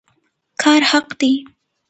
[0.61, 1.33] کار حق دی